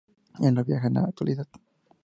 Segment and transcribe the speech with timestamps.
[0.39, 1.47] Ya no viaja en la actualidad.